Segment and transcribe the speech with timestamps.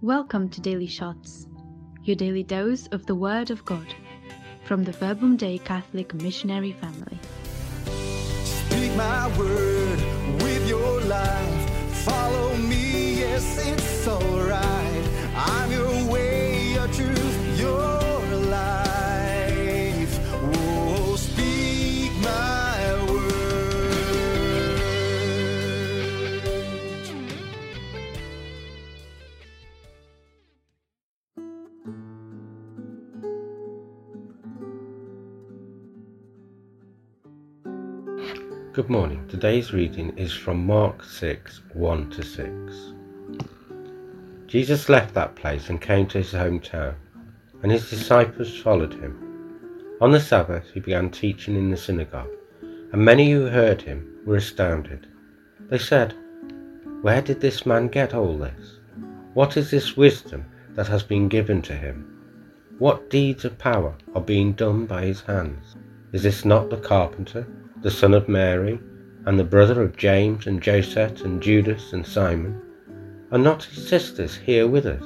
[0.00, 1.48] Welcome to Daily Shots,
[2.04, 3.86] your daily dose of the Word of God
[4.64, 7.18] from the Verbum Dei Catholic Missionary Family.
[8.44, 9.98] Speak my word
[10.42, 11.70] with your life.
[12.04, 15.04] Follow me, yes, it's alright.
[15.34, 15.89] I'm your
[38.72, 39.26] Good morning.
[39.26, 42.92] Today's reading is from Mark 6 1 to 6.
[44.46, 46.94] Jesus left that place and came to his hometown,
[47.64, 49.96] and his disciples followed him.
[50.00, 52.30] On the Sabbath, he began teaching in the synagogue,
[52.62, 55.08] and many who heard him were astounded.
[55.68, 56.14] They said,
[57.02, 58.78] Where did this man get all this?
[59.34, 60.44] What is this wisdom
[60.76, 62.06] that has been given to him?
[62.78, 65.74] What deeds of power are being done by his hands?
[66.12, 67.48] Is this not the carpenter?
[67.82, 68.78] The son of Mary,
[69.26, 72.60] and the brother of James and Joseph and Judas and Simon?
[73.32, 75.04] Are not his sisters here with us?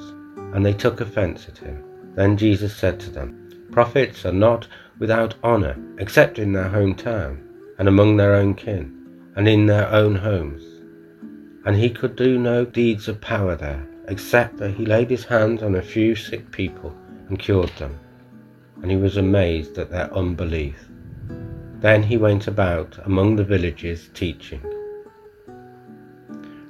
[0.55, 1.85] And they took offence at him.
[2.15, 4.67] Then Jesus said to them, Prophets are not
[4.99, 7.39] without honour except in their hometown,
[7.79, 8.93] and among their own kin,
[9.37, 10.63] and in their own homes.
[11.67, 15.63] And he could do no deeds of power there, except that he laid his hands
[15.63, 16.95] on a few sick people
[17.29, 17.99] and cured them.
[18.83, 20.89] And he was amazed at their unbelief.
[21.85, 24.63] Then he went about among the villages teaching.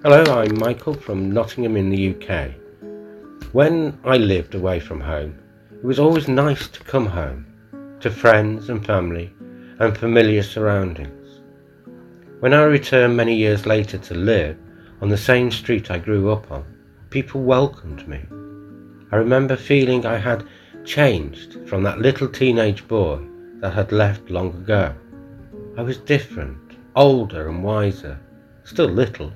[0.02, 2.50] Hello, I'm Michael from Nottingham in the UK.
[3.52, 5.38] When I lived away from home,
[5.72, 7.46] it was always nice to come home
[8.00, 9.32] to friends and family
[9.78, 11.42] and familiar surroundings.
[12.40, 14.58] When I returned many years later to live
[15.00, 16.64] on the same street I grew up on,
[17.10, 18.18] people welcomed me.
[19.12, 20.44] I remember feeling I had
[20.84, 23.20] changed from that little teenage boy
[23.60, 24.92] that had left long ago.
[25.76, 28.20] I was different, older and wiser,
[28.62, 29.32] still little.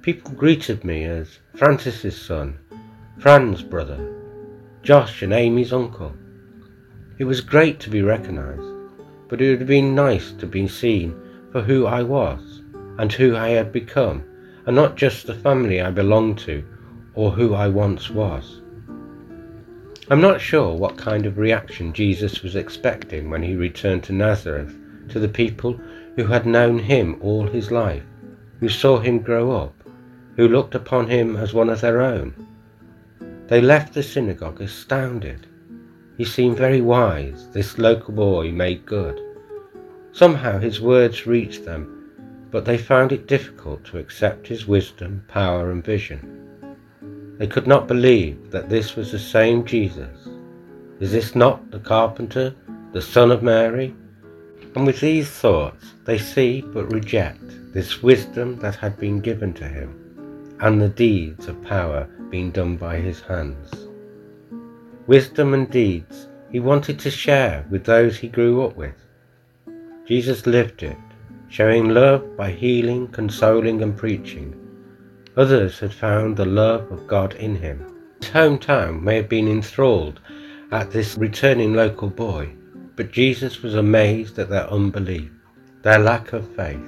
[0.00, 2.56] People greeted me as Francis's son,
[3.18, 3.98] Fran's brother,
[4.84, 6.14] Josh and Amy's uncle.
[7.18, 8.62] It was great to be recognised,
[9.28, 12.62] but it would have been nice to be seen for who I was
[12.98, 14.22] and who I had become,
[14.66, 16.64] and not just the family I belonged to
[17.14, 18.60] or who I once was.
[20.08, 24.72] I'm not sure what kind of reaction Jesus was expecting when he returned to Nazareth
[25.08, 25.80] to the people
[26.16, 28.02] who had known him all his life,
[28.60, 29.74] who saw him grow up,
[30.36, 32.34] who looked upon him as one of their own.
[33.48, 35.46] They left the synagogue astounded.
[36.16, 39.20] He seemed very wise, this local boy made good.
[40.12, 41.92] Somehow his words reached them,
[42.50, 47.36] but they found it difficult to accept his wisdom, power, and vision.
[47.38, 50.28] They could not believe that this was the same Jesus.
[51.00, 52.54] Is this not the carpenter,
[52.92, 53.94] the son of Mary?
[54.76, 57.40] And with these thoughts, they see but reject
[57.72, 62.76] this wisdom that had been given to him, and the deeds of power being done
[62.76, 63.88] by his hands.
[65.06, 68.94] Wisdom and deeds he wanted to share with those he grew up with.
[70.04, 70.98] Jesus lived it,
[71.48, 74.54] showing love by healing, consoling, and preaching.
[75.38, 77.94] Others had found the love of God in him.
[78.20, 80.20] His hometown may have been enthralled
[80.70, 82.52] at this returning local boy,
[82.96, 85.30] but Jesus was amazed at their unbelief,
[85.82, 86.80] their lack of faith.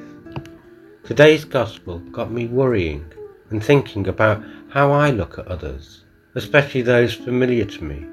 [1.04, 3.04] Today's gospel got me worrying
[3.50, 6.04] and thinking about how I look at others,
[6.34, 8.06] especially those familiar to me.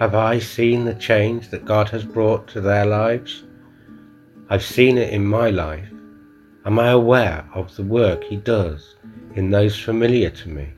[0.00, 3.44] Have I seen the change that God has brought to their lives?
[4.50, 5.88] I've seen it in my life.
[6.66, 8.96] Am I aware of the work He does
[9.36, 10.72] in those familiar to me?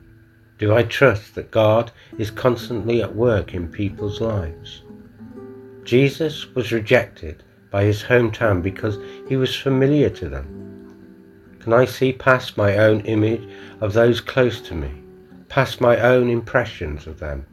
[0.59, 4.83] Do I trust that God is constantly at work in people's lives?
[5.87, 8.99] Jesus was rejected by his hometown because
[9.29, 11.55] he was familiar to them.
[11.61, 13.47] Can I see past my own image
[13.79, 14.91] of those close to me,
[15.47, 17.45] past my own impressions of them,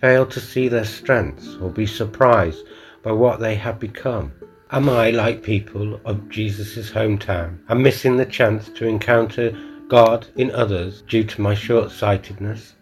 [0.00, 2.64] fail to see their strengths or be surprised
[3.04, 4.32] by what they have become?
[4.72, 9.56] Am I like people of Jesus' hometown and missing the chance to encounter
[9.86, 12.74] God in others due to my short sightedness?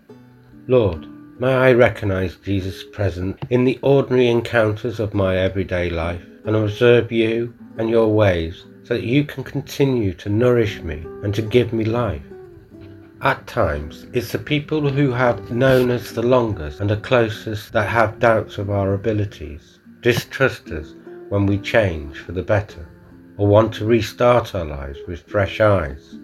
[0.67, 1.07] Lord,
[1.39, 7.13] May I recognize Jesus presence in the ordinary encounters of my everyday life and observe
[7.13, 11.75] you and your ways so that you can continue to nourish me and to give
[11.75, 12.23] me life.
[13.21, 17.91] At times, it's the people who have known us the longest and are closest that
[17.91, 20.95] have doubts of our abilities, distrust us
[21.29, 22.89] when we change for the better,
[23.37, 26.19] or want to restart our lives with fresh eyes.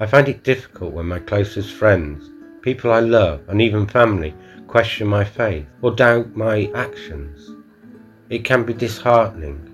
[0.00, 2.30] I find it difficult when my closest friends,
[2.62, 4.34] people I love, and even family
[4.68, 7.50] question my faith or doubt my actions.
[8.30, 9.68] It can be disheartening,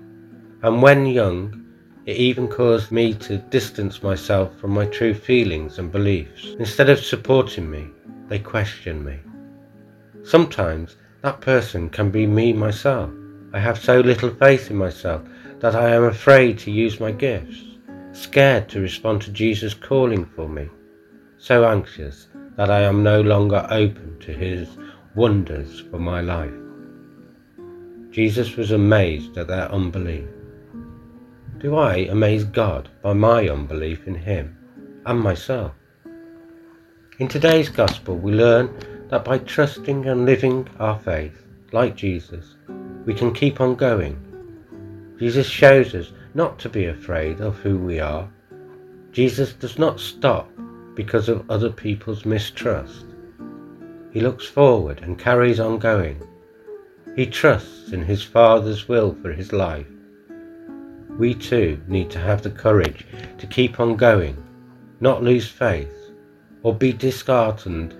[0.61, 1.65] and when young,
[2.05, 6.55] it even caused me to distance myself from my true feelings and beliefs.
[6.57, 7.87] Instead of supporting me,
[8.27, 9.19] they question me.
[10.23, 13.11] Sometimes that person can be me myself.
[13.53, 15.21] I have so little faith in myself
[15.59, 17.63] that I am afraid to use my gifts,
[18.11, 20.67] scared to respond to Jesus' calling for me,
[21.37, 22.27] so anxious
[22.59, 24.67] that I am no longer open to his
[25.15, 26.51] wonders for my life.
[28.11, 30.27] Jesus was amazed at their unbelief.
[31.59, 34.57] Do I amaze God by my unbelief in him
[35.05, 35.71] and myself?
[37.19, 38.69] In today's Gospel, we learn
[39.07, 42.57] that by trusting and living our faith, like Jesus,
[43.05, 44.17] we can keep on going.
[45.17, 48.29] Jesus shows us not to be afraid of who we are.
[49.13, 50.51] Jesus does not stop
[50.95, 53.05] because of other people's mistrust.
[54.11, 56.21] He looks forward and carries on going.
[57.15, 59.87] He trusts in his Father's will for his life.
[61.17, 63.05] We too need to have the courage
[63.37, 64.41] to keep on going,
[64.99, 66.11] not lose faith,
[66.63, 67.95] or be disheartened,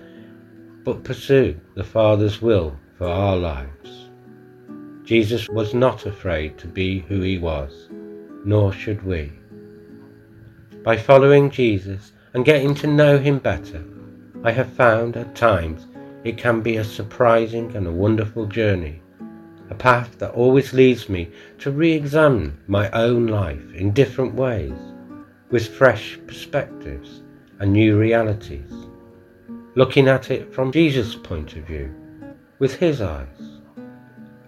[0.84, 4.08] but pursue the Father's will for our lives.
[5.04, 7.88] Jesus was not afraid to be who he was,
[8.44, 9.32] nor should we.
[10.82, 13.84] By following Jesus and getting to know him better,
[14.44, 15.86] I have found at times
[16.22, 19.02] it can be a surprising and a wonderful journey,
[19.68, 24.78] a path that always leads me to re examine my own life in different ways,
[25.50, 27.22] with fresh perspectives
[27.58, 28.70] and new realities,
[29.74, 31.92] looking at it from Jesus' point of view,
[32.60, 33.60] with his eyes.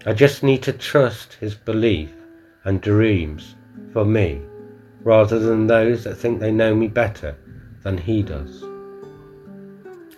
[0.05, 2.11] I just need to trust his belief
[2.63, 3.55] and dreams
[3.91, 4.41] for me,
[5.01, 7.35] rather than those that think they know me better
[7.83, 8.63] than he does.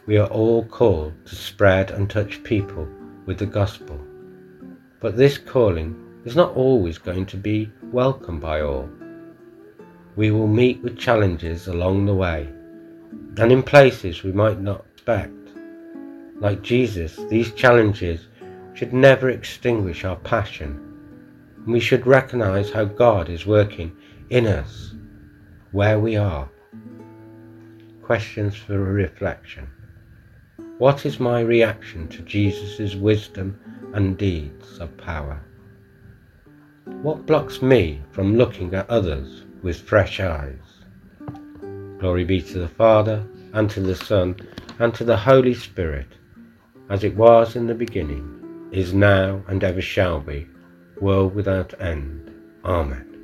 [0.06, 2.88] We are all called to spread and touch people
[3.26, 4.00] with the gospel,
[5.00, 5.96] but this calling
[6.26, 8.90] is not always going to be welcomed by all.
[10.16, 12.50] We will meet with challenges along the way
[13.38, 15.34] and in places we might not expect.
[16.40, 18.28] Like Jesus, these challenges
[18.74, 20.82] should never extinguish our passion.
[21.58, 23.96] And we should recognize how God is working
[24.30, 24.94] in us,
[25.72, 26.50] where we are.
[28.06, 29.68] Questions for reflection.
[30.78, 33.60] What is my reaction to Jesus' wisdom
[33.96, 35.42] and deeds of power?
[37.02, 40.84] What blocks me from looking at others with fresh eyes?
[41.98, 44.36] Glory be to the Father, and to the Son,
[44.78, 46.10] and to the Holy Spirit,
[46.92, 50.48] as it was in the beginning, is now, and ever shall be,
[51.02, 52.32] world without end.
[52.64, 53.15] Amen.